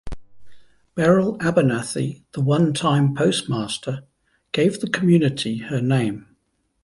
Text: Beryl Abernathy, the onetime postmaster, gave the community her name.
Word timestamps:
Beryl 0.95 1.37
Abernathy, 1.37 2.23
the 2.31 2.41
onetime 2.41 3.15
postmaster, 3.15 4.03
gave 4.51 4.79
the 4.79 4.89
community 4.89 5.59
her 5.59 5.79
name. 5.79 6.25